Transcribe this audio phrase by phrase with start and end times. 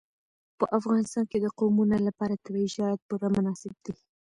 [0.57, 3.93] په افغانستان کې د قومونه لپاره طبیعي شرایط پوره مناسب دي.